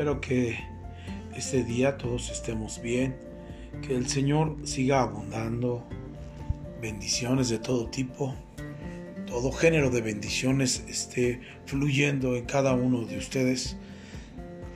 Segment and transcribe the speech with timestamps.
[0.00, 0.58] Espero que
[1.36, 3.18] este día todos estemos bien,
[3.86, 5.86] que el Señor siga abundando
[6.80, 8.34] bendiciones de todo tipo,
[9.26, 13.76] todo género de bendiciones esté fluyendo en cada uno de ustedes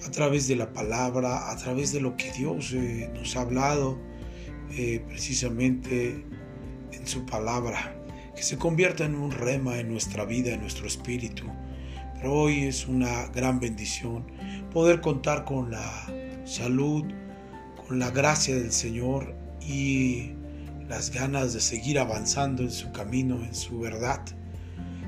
[0.07, 3.99] a través de la palabra, a través de lo que Dios eh, nos ha hablado
[4.73, 6.23] eh, precisamente
[6.93, 7.97] en su palabra,
[8.37, 11.47] que se convierta en un rema en nuestra vida, en nuestro espíritu.
[12.13, 14.34] Pero hoy es una gran bendición
[14.75, 16.05] poder contar con la
[16.45, 17.05] salud,
[17.87, 20.33] con la gracia del Señor y
[20.89, 24.21] las ganas de seguir avanzando en su camino, en su verdad.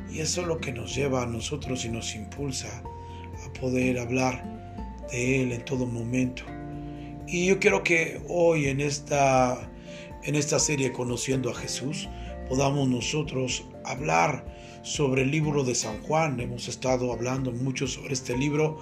[0.09, 2.69] Y eso es lo que nos lleva a nosotros y nos impulsa
[3.45, 4.45] a poder hablar
[5.11, 6.45] de Él en todo momento.
[7.27, 9.69] Y yo quiero que hoy en esta,
[10.23, 12.09] en esta serie Conociendo a Jesús
[12.49, 14.47] podamos nosotros hablar
[14.83, 16.39] sobre el libro de San Juan.
[16.39, 18.79] Hemos estado hablando mucho sobre este libro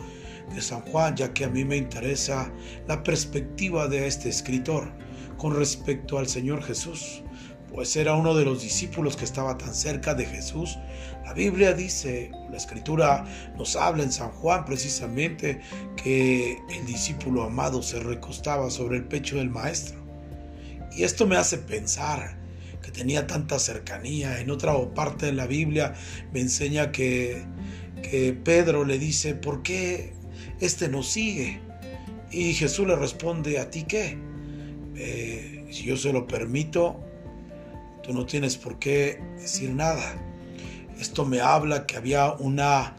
[0.53, 2.53] de San Juan, ya que a mí me interesa
[2.87, 4.93] la perspectiva de este escritor
[5.39, 7.23] con respecto al Señor Jesús
[7.75, 10.79] pues era uno de los discípulos que estaba tan cerca de Jesús.
[11.25, 13.25] La Biblia dice, la escritura
[13.59, 15.61] nos habla en San Juan precisamente
[15.97, 19.99] que el discípulo amado se recostaba sobre el pecho del maestro.
[20.97, 22.39] Y esto me hace pensar
[22.81, 24.39] que tenía tanta cercanía.
[24.39, 25.95] En otra parte de la Biblia
[26.33, 27.45] me enseña que,
[28.09, 30.15] que Pedro le dice, ¿por qué
[30.61, 31.61] este nos sigue?
[32.31, 34.19] Y Jesús le responde, ¿a ti qué?
[34.97, 37.05] Eh, si yo se lo permito,
[38.05, 40.15] Tú no tienes por qué decir nada.
[41.01, 42.95] Esto me habla que había una,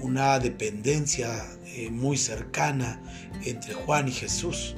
[0.00, 3.00] una dependencia eh, muy cercana
[3.44, 4.74] entre Juan y Jesús.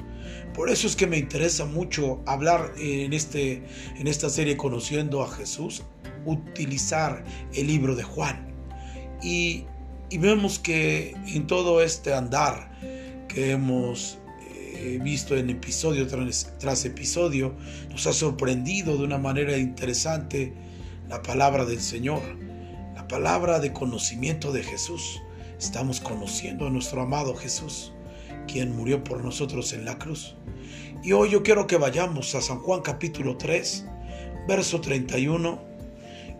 [0.53, 3.63] Por eso es que me interesa mucho hablar en, este,
[3.97, 5.81] en esta serie Conociendo a Jesús,
[6.25, 7.23] utilizar
[7.55, 8.47] el libro de Juan.
[9.23, 9.65] Y,
[10.09, 12.71] y vemos que en todo este andar
[13.27, 14.19] que hemos
[14.99, 17.55] visto en episodio tras, episodio,
[17.89, 20.53] nos ha sorprendido de una manera interesante
[21.09, 22.21] la palabra del Señor,
[22.95, 25.21] la palabra de conocimiento de Jesús.
[25.59, 27.93] Estamos conociendo a nuestro amado Jesús,
[28.47, 30.35] quien murió por nosotros en la cruz.
[31.03, 33.85] Y hoy yo quiero que vayamos a San Juan capítulo 3,
[34.47, 35.63] verso 31,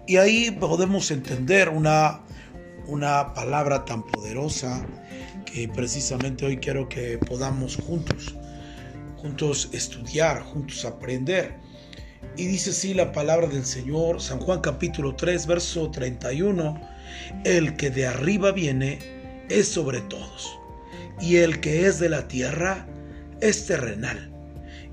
[0.08, 2.22] y ahí podemos entender una,
[2.88, 4.86] una palabra tan poderosa
[5.46, 8.36] que precisamente hoy quiero que podamos juntos,
[9.18, 11.56] juntos estudiar, juntos aprender.
[12.38, 16.82] Y dice así la palabra del Señor, San Juan capítulo 3, verso 31,
[17.44, 19.00] el que de arriba viene
[19.50, 20.58] es sobre todos,
[21.22, 22.88] y el que es de la tierra
[23.42, 24.32] es terrenal,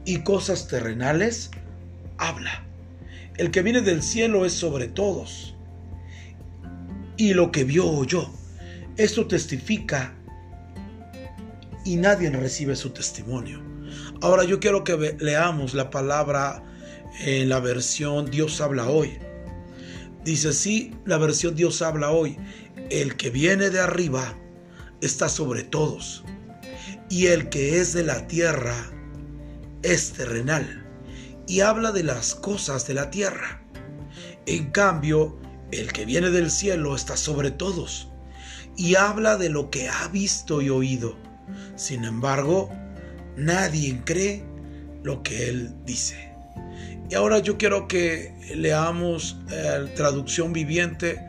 [0.04, 1.50] y cosas terrenales
[2.18, 2.64] habla.
[3.38, 5.51] El que viene del cielo es sobre todos,
[7.16, 8.30] y lo que vio oyó.
[8.96, 10.14] Esto testifica
[11.84, 13.60] y nadie recibe su testimonio.
[14.20, 16.62] Ahora yo quiero que leamos la palabra
[17.20, 19.18] en la versión Dios habla hoy.
[20.24, 22.38] Dice así la versión Dios habla hoy.
[22.90, 24.38] El que viene de arriba
[25.00, 26.24] está sobre todos.
[27.10, 28.76] Y el que es de la tierra
[29.82, 30.86] es terrenal.
[31.46, 33.62] Y habla de las cosas de la tierra.
[34.46, 35.38] En cambio,
[35.72, 38.08] el que viene del cielo está sobre todos.
[38.76, 41.16] Y habla de lo que ha visto y oído
[41.74, 42.70] sin embargo,
[43.36, 44.44] nadie cree
[45.02, 46.32] lo que él dice.
[47.10, 51.20] Y ahora yo quiero que leamos eh, traducción viviente.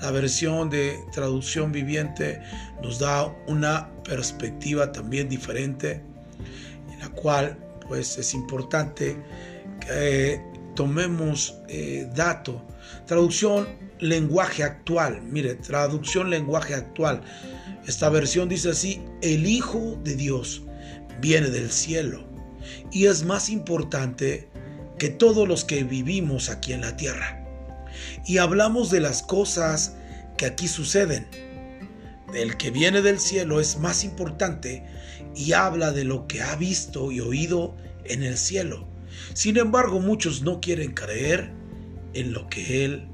[0.00, 2.40] La versión de traducción viviente
[2.82, 6.02] nos da una perspectiva también diferente,
[6.92, 7.56] en la cual
[7.88, 9.16] pues es importante
[9.80, 10.42] que
[10.74, 12.62] tomemos eh, dato.
[13.06, 13.66] Traducción
[14.00, 15.22] lenguaje actual.
[15.22, 17.22] Mire, traducción lenguaje actual.
[17.86, 20.62] Esta versión dice así, el Hijo de Dios
[21.20, 22.24] viene del cielo
[22.90, 24.48] y es más importante
[24.98, 27.44] que todos los que vivimos aquí en la tierra.
[28.26, 29.96] Y hablamos de las cosas
[30.36, 31.26] que aquí suceden.
[32.34, 34.84] El que viene del cielo es más importante
[35.36, 38.88] y habla de lo que ha visto y oído en el cielo.
[39.34, 41.52] Sin embargo, muchos no quieren creer
[42.14, 43.08] en lo que Él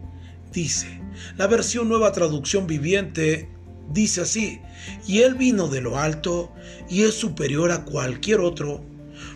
[0.52, 1.00] dice.
[1.36, 3.48] La versión nueva traducción viviente
[3.92, 4.60] dice así,
[5.06, 6.52] y Él vino de lo alto
[6.88, 8.84] y es superior a cualquier otro.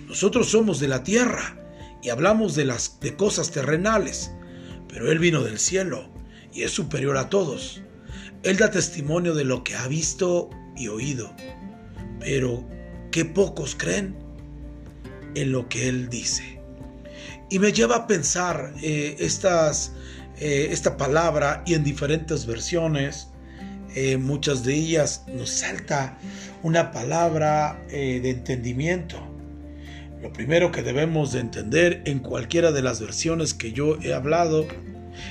[0.06, 1.58] Nosotros somos de la tierra
[2.02, 4.30] y hablamos de las de cosas terrenales,
[4.88, 6.10] pero Él vino del cielo
[6.52, 7.82] y es superior a todos.
[8.42, 11.34] Él da testimonio de lo que ha visto y oído,
[12.20, 12.64] pero
[13.10, 14.16] qué pocos creen
[15.34, 16.60] en lo que Él dice.
[17.50, 19.92] Y me lleva a pensar eh, estas,
[20.40, 23.28] eh, esta palabra y en diferentes versiones
[23.94, 26.18] eh, muchas de ellas nos salta
[26.64, 29.16] una palabra eh, de entendimiento.
[30.20, 34.66] Lo primero que debemos de entender en cualquiera de las versiones que yo he hablado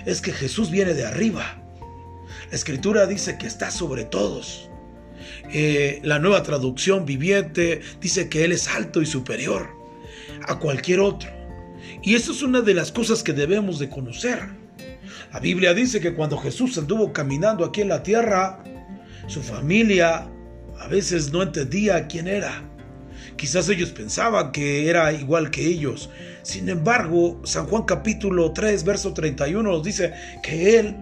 [0.05, 1.61] es que Jesús viene de arriba.
[2.49, 4.69] La escritura dice que está sobre todos.
[6.03, 9.69] La nueva traducción viviente dice que Él es alto y superior
[10.47, 11.29] a cualquier otro.
[12.01, 14.62] Y eso es una de las cosas que debemos de conocer.
[15.33, 18.63] La Biblia dice que cuando Jesús anduvo caminando aquí en la tierra,
[19.25, 20.27] su familia
[20.80, 22.62] a veces no entendía quién era.
[23.35, 26.12] Quizás ellos pensaban que era igual que ellos.
[26.44, 30.13] Sin embargo, San Juan capítulo 3, verso 31 nos dice
[30.44, 30.95] que Él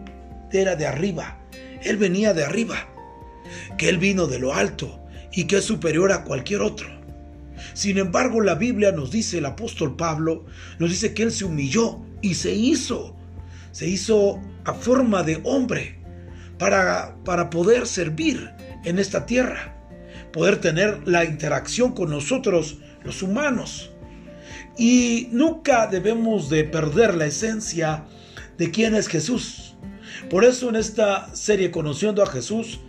[0.53, 1.37] era de arriba.
[1.83, 2.87] Él venía de arriba.
[3.77, 4.97] Que Él vino de lo alto
[5.33, 6.87] y que es superior a cualquier otro.
[7.73, 10.45] Sin embargo, la Biblia nos dice, el apóstol Pablo,
[10.79, 13.17] nos dice que Él se humilló y se hizo.
[13.71, 15.99] Se hizo a forma de hombre
[16.57, 18.51] para, para poder servir
[18.83, 19.81] en esta tierra
[20.31, 23.91] poder tener la interacción con nosotros, los humanos.
[24.77, 28.05] Y nunca debemos de perder la esencia
[28.57, 29.75] de quién es Jesús.
[30.29, 32.79] Por eso en esta serie Conociendo a Jesús,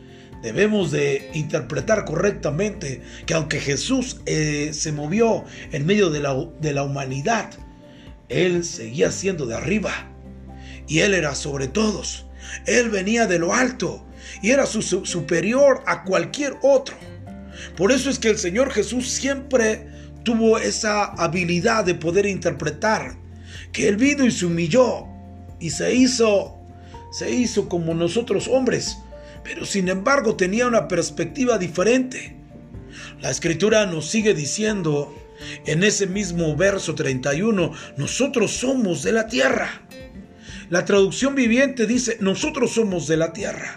[0.42, 6.72] debemos de interpretar correctamente que aunque Jesús eh, se movió en medio de la, de
[6.72, 7.50] la humanidad,
[8.28, 10.11] Él seguía siendo de arriba.
[10.88, 12.26] Y Él era sobre todos.
[12.66, 14.04] Él venía de lo alto
[14.42, 16.96] y era su, superior a cualquier otro.
[17.76, 19.86] Por eso es que el Señor Jesús siempre
[20.24, 23.16] tuvo esa habilidad de poder interpretar,
[23.72, 25.06] que Él vino y se humilló
[25.60, 26.58] y se hizo,
[27.12, 28.98] se hizo como nosotros hombres,
[29.44, 32.36] pero sin embargo tenía una perspectiva diferente.
[33.20, 35.14] La escritura nos sigue diciendo
[35.66, 39.82] en ese mismo verso 31, nosotros somos de la tierra.
[40.72, 43.76] La traducción viviente dice, nosotros somos de la tierra.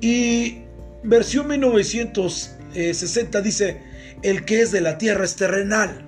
[0.00, 0.62] Y
[1.04, 3.80] versión 1960 dice,
[4.24, 6.04] el que es de la tierra es terrenal.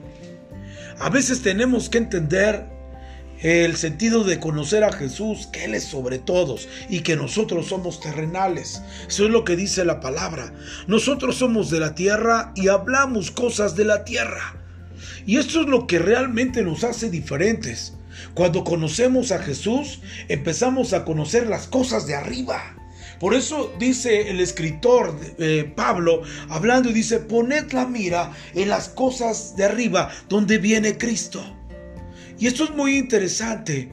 [0.99, 2.67] A veces tenemos que entender
[3.38, 8.00] el sentido de conocer a Jesús, que Él es sobre todos y que nosotros somos
[8.00, 8.82] terrenales.
[9.06, 10.53] Eso es lo que dice la palabra.
[10.88, 14.56] Nosotros somos de la tierra y hablamos cosas de la tierra.
[15.25, 17.93] Y esto es lo que realmente nos hace diferentes.
[18.34, 22.76] Cuando conocemos a Jesús, empezamos a conocer las cosas de arriba.
[23.20, 28.88] Por eso dice el escritor eh, Pablo, hablando y dice, poned la mira en las
[28.88, 31.40] cosas de arriba, donde viene Cristo.
[32.38, 33.92] Y esto es muy interesante.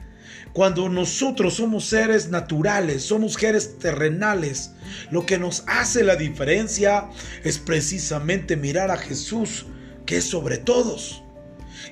[0.52, 4.72] Cuando nosotros somos seres naturales, somos seres terrenales,
[5.12, 7.08] lo que nos hace la diferencia
[7.44, 9.66] es precisamente mirar a Jesús,
[10.06, 11.22] que es sobre todos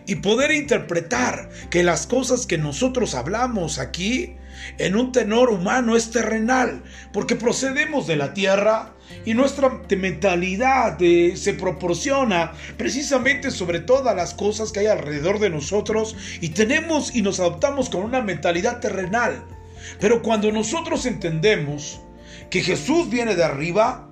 [0.07, 4.37] y poder interpretar que las cosas que nosotros hablamos aquí
[4.79, 6.83] en un tenor humano es terrenal,
[7.13, 8.95] porque procedemos de la tierra
[9.25, 16.17] y nuestra mentalidad se proporciona precisamente sobre todas las cosas que hay alrededor de nosotros
[16.41, 19.45] y tenemos y nos adoptamos con una mentalidad terrenal.
[20.01, 22.01] Pero cuando nosotros entendemos
[22.51, 24.09] que Jesús viene de arriba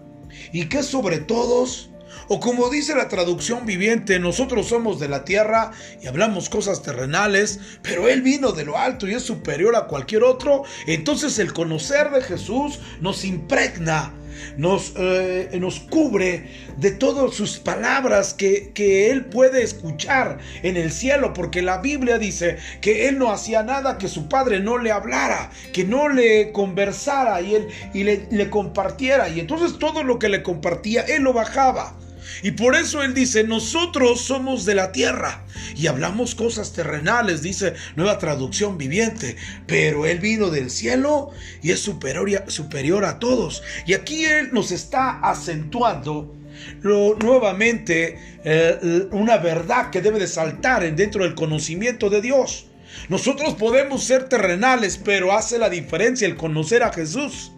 [0.53, 1.91] y que sobre todos,
[2.29, 7.61] o como dice la traducción viviente, nosotros somos de la tierra y hablamos cosas terrenales,
[7.83, 10.65] pero Él vino de lo alto y es superior a cualquier otro.
[10.87, 14.13] Entonces el conocer de Jesús nos impregna
[14.57, 20.93] nos, eh, nos, cubre de todas sus palabras que, que, Él puede escuchar en el
[20.93, 24.91] cielo, porque la Biblia dice que Él no hacía nada que su Padre no le
[24.91, 29.29] hablara, que no le conversara y, él, y le, le compartiera.
[29.29, 31.97] Y entonces todo lo que le compartía, Él lo bajaba.
[32.43, 35.45] Y por eso Él dice, nosotros somos de la tierra
[35.77, 41.31] y hablamos cosas terrenales, dice nueva traducción viviente, pero Él vino del cielo
[41.63, 43.63] y es superior, superior a todos.
[43.87, 46.35] Y aquí Él nos está acentuando
[46.83, 52.67] lo, nuevamente eh, una verdad que debe de saltar dentro del conocimiento de Dios.
[53.09, 57.53] Nosotros podemos ser terrenales, pero hace la diferencia el conocer a Jesús.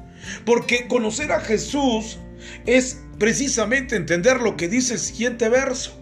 [0.44, 2.18] Porque conocer a Jesús
[2.66, 5.92] es precisamente entender lo que dice el siguiente verso.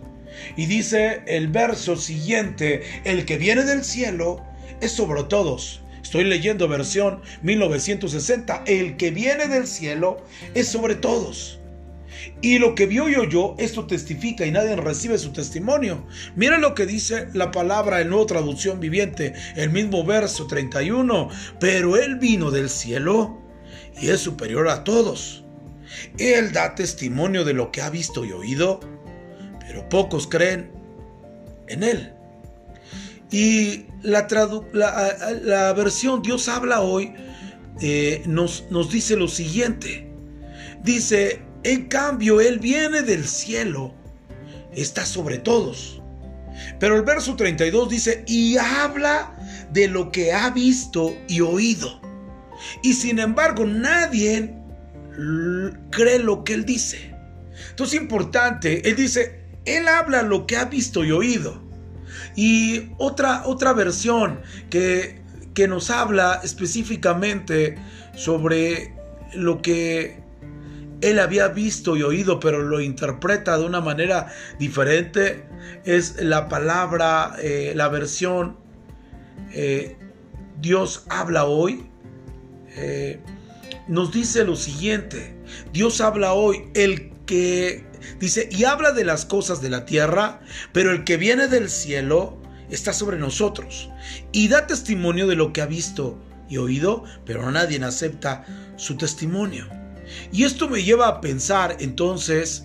[0.57, 4.45] Y dice el verso siguiente, el que viene del cielo
[4.81, 5.83] es sobre todos.
[6.03, 10.23] Estoy leyendo versión 1960, el que viene del cielo
[10.55, 11.59] es sobre todos.
[12.43, 16.07] Y lo que vio y oyó, esto testifica y nadie recibe su testimonio.
[16.35, 21.29] Mira lo que dice la palabra en nueva traducción viviente, el mismo verso 31.
[21.61, 23.43] Pero él vino del cielo
[24.01, 25.46] y es superior a todos.
[26.19, 28.81] Él da testimonio de lo que ha visto y oído,
[29.61, 30.71] pero pocos creen
[31.69, 32.13] en Él.
[33.31, 34.27] Y la,
[34.73, 37.13] la, versión Dios habla hoy
[37.81, 40.09] eh, nos, nos dice lo siguiente.
[40.83, 43.93] dice, en cambio, Él viene del cielo,
[44.73, 46.01] está sobre todos.
[46.79, 49.35] Pero el verso 32 dice, y habla
[49.73, 52.01] de lo que ha visto y oído.
[52.83, 54.55] Y sin embargo, nadie
[55.91, 57.15] cree lo que Él dice.
[57.71, 61.63] Entonces es importante, Él dice, Él habla lo que ha visto y oído.
[62.35, 65.23] Y otra, otra versión que,
[65.55, 67.77] que nos habla específicamente
[68.15, 68.95] sobre
[69.35, 70.23] lo que
[71.01, 75.45] él había visto y oído, pero lo interpreta de una manera diferente,
[75.85, 78.57] es la palabra, eh, la versión
[79.53, 79.97] eh,
[80.61, 81.89] Dios habla hoy.
[82.77, 83.21] Eh,
[83.89, 85.35] nos dice lo siguiente,
[85.73, 87.85] Dios habla hoy, el que
[88.21, 90.41] dice, y habla de las cosas de la tierra,
[90.73, 92.41] pero el que viene del cielo
[92.71, 93.91] está sobre nosotros,
[94.33, 98.45] y da testimonio de lo que ha visto y oído, pero nadie acepta
[98.77, 99.67] su testimonio.
[100.33, 102.65] Y esto me lleva a pensar entonces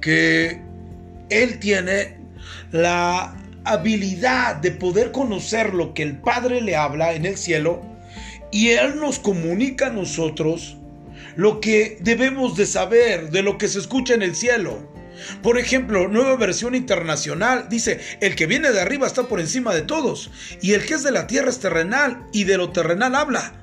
[0.00, 0.62] que
[1.30, 2.18] Él tiene
[2.70, 7.91] la habilidad de poder conocer lo que el Padre le habla en el cielo
[8.52, 10.76] y Él nos comunica a nosotros
[11.34, 14.92] lo que debemos de saber de lo que se escucha en el cielo.
[15.42, 19.82] Por ejemplo, nueva versión internacional dice, el que viene de arriba está por encima de
[19.82, 20.30] todos,
[20.60, 23.54] y el que es de la tierra es terrenal, y de lo terrenal habla.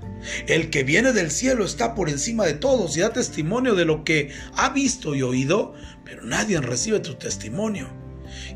[0.47, 4.03] El que viene del cielo está por encima de todos y da testimonio de lo
[4.03, 7.89] que ha visto y oído, pero nadie recibe tu testimonio.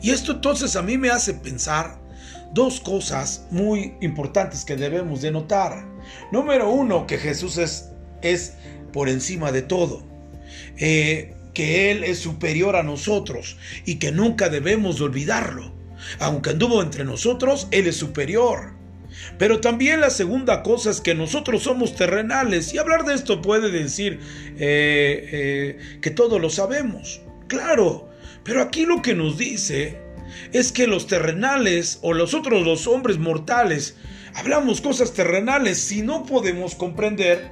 [0.01, 2.01] Y esto entonces a mí me hace pensar
[2.53, 5.92] dos cosas muy importantes que debemos de notar.
[6.31, 7.89] Número uno, que Jesús es,
[8.21, 8.53] es
[8.91, 10.03] por encima de todo.
[10.77, 15.73] Eh, que Él es superior a nosotros y que nunca debemos de olvidarlo.
[16.19, 18.73] Aunque anduvo entre nosotros, Él es superior.
[19.37, 23.69] Pero también la segunda cosa es que nosotros somos terrenales y hablar de esto puede
[23.71, 24.19] decir
[24.57, 27.21] eh, eh, que todo lo sabemos.
[27.47, 28.09] Claro,
[28.43, 29.99] pero aquí lo que nos dice
[30.51, 33.95] es que los terrenales o los otros los hombres mortales
[34.35, 37.51] hablamos cosas terrenales si no podemos comprender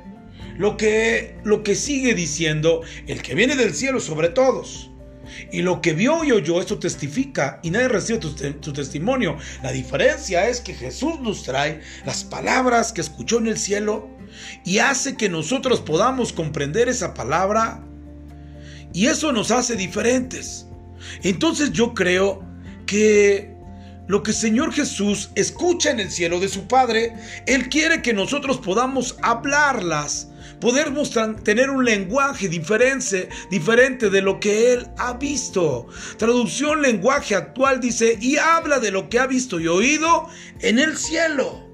[0.57, 4.89] lo que, lo que sigue diciendo el que viene del cielo sobre todos.
[5.51, 9.37] Y lo que vio y oyó, esto testifica y nadie recibe tu, tu, testimonio.
[9.63, 14.09] La diferencia es que Jesús nos trae las palabras que escuchó en el cielo
[14.65, 17.83] y hace que nosotros podamos comprender esa palabra
[18.93, 20.67] y eso nos hace diferentes.
[21.23, 22.43] Entonces yo creo
[22.85, 23.55] que
[24.11, 27.13] lo que Señor Jesús escucha en el cielo de su Padre,
[27.45, 30.27] Él quiere que nosotros podamos hablarlas
[30.59, 30.91] poder
[31.45, 35.87] tener un lenguaje diferente, diferente de lo que él ha visto.
[36.17, 40.27] Traducción lenguaje actual dice, y habla de lo que ha visto y oído
[40.59, 41.65] en el cielo.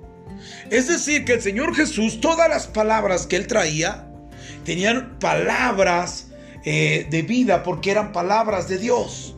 [0.70, 4.08] Es decir, que el Señor Jesús, todas las palabras que él traía,
[4.63, 6.27] tenían palabras
[6.65, 9.36] eh, de vida porque eran palabras de Dios.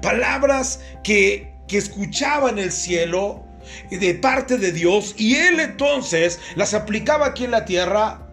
[0.00, 3.44] Palabras que, que escuchaba en el cielo
[3.90, 8.26] de parte de Dios y él entonces las aplicaba aquí en la tierra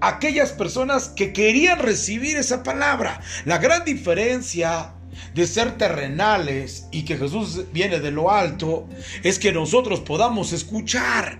[0.00, 3.20] aquellas personas que querían recibir esa palabra.
[3.44, 4.94] La gran diferencia
[5.32, 8.88] de ser terrenales y que Jesús viene de lo alto
[9.22, 11.38] es que nosotros podamos escuchar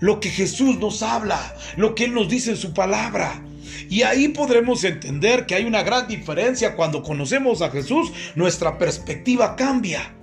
[0.00, 3.44] lo que Jesús nos habla, lo que Él nos dice en su palabra.
[3.90, 9.54] Y ahí podremos entender que hay una gran diferencia cuando conocemos a Jesús, nuestra perspectiva
[9.54, 10.14] cambia.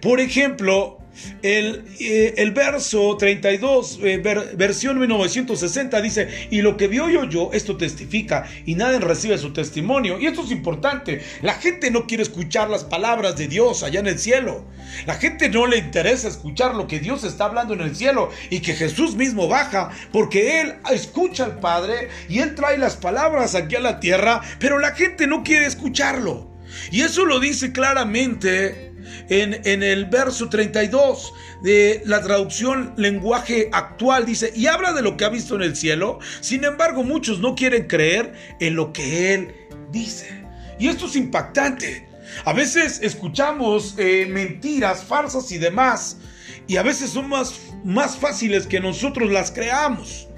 [0.00, 0.98] Por ejemplo,
[1.42, 4.18] el, eh, el verso 32, eh,
[4.54, 9.52] versión 1960 dice, y lo que vio yo yo, esto testifica, y nadie recibe su
[9.52, 10.18] testimonio.
[10.18, 11.22] Y esto es importante.
[11.42, 14.64] La gente no quiere escuchar las palabras de Dios allá en el cielo.
[15.06, 18.60] La gente no le interesa escuchar lo que Dios está hablando en el cielo y
[18.60, 23.76] que Jesús mismo baja, porque Él escucha al Padre y Él trae las palabras aquí
[23.76, 26.54] a la tierra, pero la gente no quiere escucharlo.
[26.90, 28.95] Y eso lo dice claramente
[29.28, 31.32] en, el verso 32
[31.62, 34.26] de la traducción lenguaje actual.
[34.26, 36.18] Dice, y habla de lo que ha visto en el cielo.
[36.40, 39.54] Sin embargo, muchos no quieren creer en lo que él
[39.90, 40.44] dice.
[40.78, 42.08] Y esto es impactante.
[42.44, 46.18] A veces escuchamos eh, mentiras falsas y demás.
[46.66, 50.28] Y a veces son más, más fáciles que nosotros las creamos.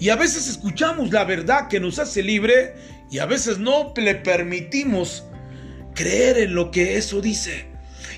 [0.00, 2.74] Y a veces escuchamos la verdad que nos hace libre
[3.10, 5.24] y a veces no le permitimos
[5.94, 7.67] creer en lo que eso dice.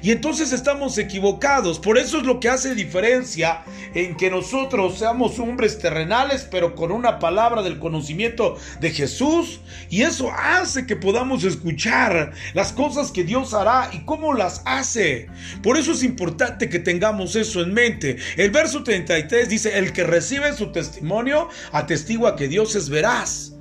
[0.02, 1.78] Y entonces estamos equivocados.
[1.78, 3.62] Por eso es lo que hace diferencia
[3.94, 9.60] en que nosotros seamos hombres terrenales, pero con una palabra del conocimiento de Jesús.
[9.88, 15.28] Y eso hace que podamos escuchar las cosas que Dios hará y cómo las hace.
[15.62, 18.16] Por eso es importante que tengamos eso en mente.
[18.36, 23.52] El verso 33 dice, el que recibe su testimonio atestigua que Dios es veraz.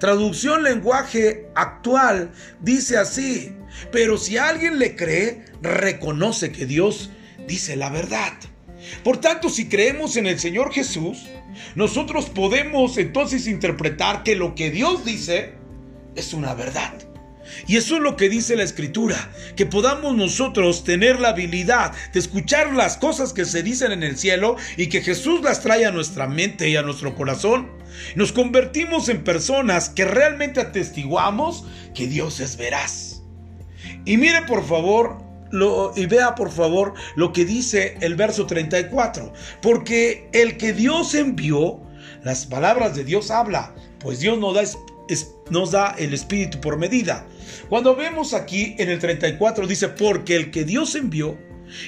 [0.00, 3.54] Traducción lenguaje actual dice así,
[3.92, 7.10] pero si alguien le cree, reconoce que Dios
[7.46, 8.32] dice la verdad.
[9.02, 11.26] Por tanto, si creemos en el Señor Jesús,
[11.74, 15.54] nosotros podemos entonces interpretar que lo que Dios dice
[16.14, 16.94] es una verdad.
[17.66, 22.20] Y eso es lo que dice la escritura, que podamos nosotros tener la habilidad de
[22.20, 25.90] escuchar las cosas que se dicen en el cielo y que Jesús las trae a
[25.90, 27.70] nuestra mente y a nuestro corazón.
[28.16, 33.22] Nos convertimos en personas que realmente atestiguamos que Dios es veraz.
[34.04, 35.27] Y mire por favor
[35.96, 41.80] y vea por favor lo que dice el verso 34, porque el que Dios envió,
[42.22, 47.26] las palabras de Dios habla, pues Dios nos da, el Espíritu por medida.
[47.68, 51.38] Cuando vemos aquí en el 34 dice, porque el que Dios envió,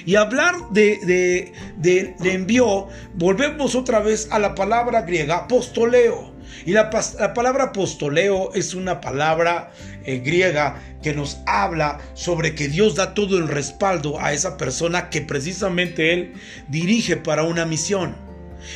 [0.05, 6.30] y hablar de, de, de, envió, volvemos otra vez a la palabra griega apostoleo.
[6.65, 9.71] Y la, palabra apostoleo es una palabra
[10.05, 15.09] eh, griega que nos habla sobre que Dios da todo el respaldo a esa persona
[15.09, 16.33] que precisamente Él
[16.67, 18.15] dirige para una misión.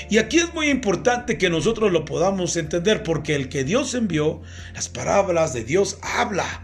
[0.09, 4.41] Y aquí es muy importante que nosotros lo podamos entender porque el que Dios envió,
[4.73, 6.63] las palabras de Dios habla.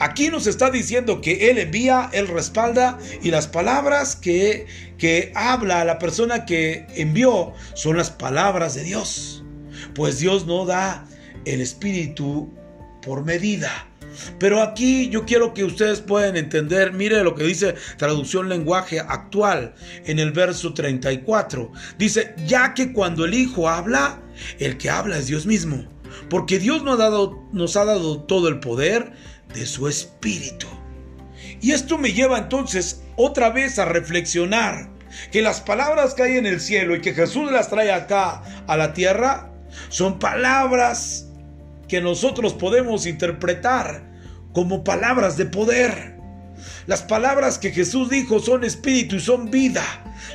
[0.00, 4.66] Aquí nos está diciendo que Él envía, Él respalda y las palabras que,
[4.98, 9.44] que habla la persona que envió son las palabras de Dios.
[9.98, 11.08] Pues Dios no da
[11.44, 12.54] el Espíritu
[13.02, 13.88] por medida.
[14.38, 19.74] Pero aquí yo quiero que ustedes puedan entender, mire lo que dice traducción lenguaje actual
[20.04, 21.72] en el verso 34.
[21.98, 24.22] Dice, ya que cuando el Hijo habla,
[24.60, 25.84] el que habla es Dios mismo.
[26.30, 29.10] Porque Dios nos ha dado, nos ha dado todo el poder
[29.52, 30.68] de su espíritu.
[31.60, 34.90] Y esto me lleva entonces otra vez a reflexionar
[35.32, 38.76] que las palabras que hay en el cielo y que Jesús las trae acá a
[38.76, 39.48] la tierra
[39.88, 41.26] son palabras
[41.88, 44.02] que nosotros podemos interpretar
[44.52, 46.18] como palabras de poder.
[46.86, 49.84] Las palabras que Jesús dijo son espíritu y son vida.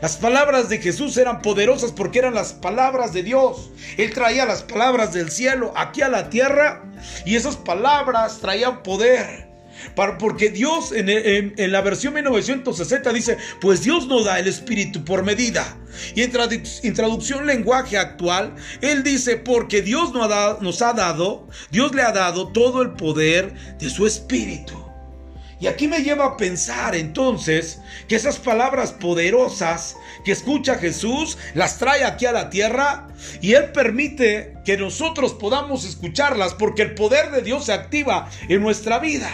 [0.02, 3.72] Las palabras de Jesús eran poderosas porque eran las palabras de Dios.
[3.98, 6.84] Él traía las palabras del cielo aquí a la tierra
[7.26, 9.53] y esas palabras traían poder.
[9.96, 15.78] Porque Dios en, la versión 1960 dice, pues Dios no da el espíritu por medida.
[16.16, 22.12] Y en, traducción lenguaje actual, Él dice, porque Dios nos ha dado, Dios le ha
[22.12, 24.84] dado todo el poder de su espíritu.
[25.64, 31.78] Y aquí me lleva a pensar entonces que esas palabras poderosas que escucha Jesús las
[31.78, 33.08] trae aquí a la tierra
[33.40, 38.62] y Él permite que nosotros podamos escucharlas porque el poder de Dios se activa en
[38.62, 39.30] nuestra vida.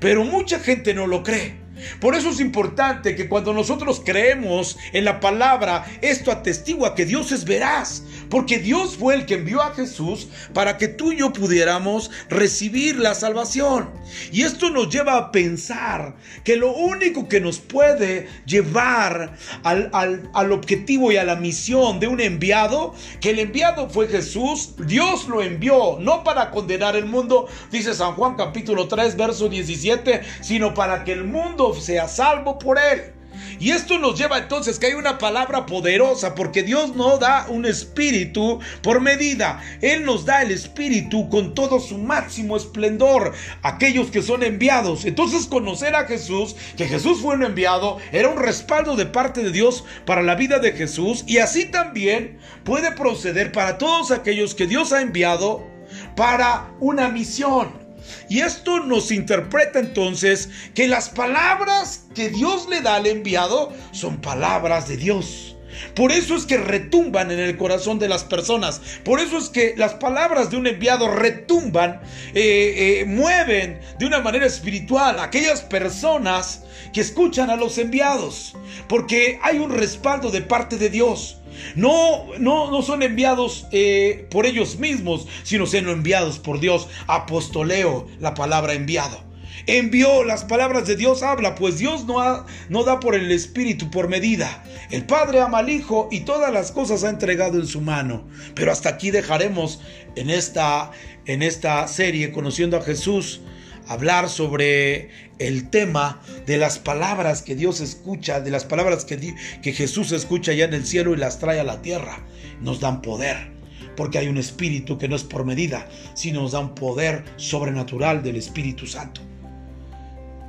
[0.00, 1.67] Pero mucha gente no lo cree.
[2.00, 7.32] Por eso es importante que cuando nosotros creemos en la palabra, esto atestigua que Dios
[7.32, 11.32] es veraz, porque Dios fue el que envió a Jesús para que tú y yo
[11.32, 13.90] pudiéramos recibir la salvación.
[14.32, 16.14] Y esto nos lleva a pensar
[16.44, 19.90] que lo único que nos puede llevar al,
[20.32, 25.28] al, objetivo y a la misión de un enviado, que el enviado fue Jesús, Dios
[25.28, 30.74] lo envió, no para condenar el mundo, dice San Juan capítulo 3, verso 17, sino
[30.74, 33.14] para que el mundo sea salvo por él.
[33.60, 37.66] Y esto nos lleva entonces que hay una palabra poderosa, porque Dios no da un
[37.66, 39.60] espíritu por medida.
[39.80, 45.04] Él nos da el espíritu con todo su máximo esplendor, aquellos que son enviados.
[45.04, 49.50] Entonces conocer a Jesús, que Jesús fue un enviado, era un respaldo de parte de
[49.50, 54.66] Dios para la vida de Jesús y así también puede proceder para todos aquellos que
[54.66, 55.66] Dios ha enviado
[56.14, 57.87] para una misión.
[58.28, 64.20] Y esto nos interpreta entonces que las palabras que Dios le da al enviado son
[64.20, 65.57] palabras de Dios.
[65.94, 68.80] Por eso es que retumban en el corazón de las personas.
[69.04, 72.00] Por eso es que las palabras de un enviado retumban,
[72.34, 78.56] eh, eh, mueven de una manera espiritual a aquellas personas que escuchan a los enviados.
[78.88, 81.38] Porque hay un respaldo de parte de Dios.
[81.74, 86.88] No, no, no son enviados eh, por ellos mismos, sino siendo enviados por Dios.
[87.06, 89.27] Apostoleo, la palabra enviado.
[89.66, 94.08] Envió las palabras de Dios, habla, pues Dios no, no da por el Espíritu por
[94.08, 94.64] medida.
[94.90, 98.26] El Padre ama al Hijo y todas las cosas ha entregado en su mano.
[98.54, 99.80] Pero hasta aquí dejaremos
[100.16, 100.90] en esta,
[101.26, 103.40] en esta serie, conociendo a Jesús,
[103.88, 109.72] hablar sobre el tema de las palabras que Dios escucha, de las palabras que, que
[109.72, 112.24] Jesús escucha allá en el cielo y las trae a la tierra.
[112.60, 113.52] Nos dan poder,
[113.96, 118.22] porque hay un espíritu que no es por medida, sino nos da un poder sobrenatural
[118.22, 119.27] del Espíritu Santo.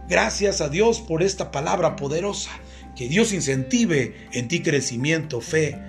[0.09, 2.49] Gracias a Dios por esta palabra poderosa.
[2.95, 5.79] Que Dios incentive en ti crecimiento, fe,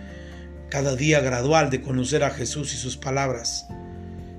[0.68, 3.66] cada día gradual de conocer a Jesús y sus palabras.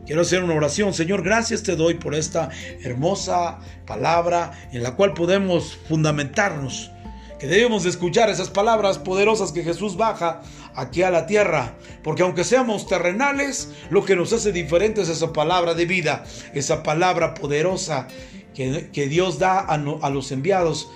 [0.05, 0.93] Quiero hacer una oración.
[0.93, 2.49] Señor, gracias te doy por esta
[2.83, 6.91] hermosa palabra en la cual podemos fundamentarnos.
[7.39, 10.43] Que debemos de escuchar esas palabras poderosas que Jesús baja
[10.75, 11.75] aquí a la tierra.
[12.03, 16.83] Porque aunque seamos terrenales, lo que nos hace diferentes es esa palabra de vida, esa
[16.83, 18.07] palabra poderosa
[18.53, 20.89] que, Dios da a, a los enviados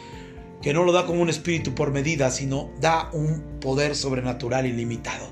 [0.62, 5.28] que no lo da como un espíritu por medida, sino da un poder sobrenatural ilimitado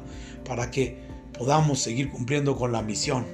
[0.46, 1.00] para que
[1.38, 3.26] podamos seguir cumpliendo con la misión.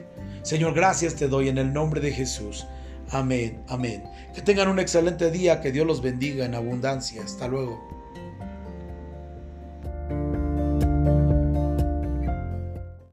[0.44, 2.66] Señor, gracias te doy en el nombre de Jesús.
[3.12, 4.04] Amén, amén.
[4.34, 7.24] Que tengan un excelente día, que Dios los bendiga en abundancia.
[7.24, 7.99] Hasta luego.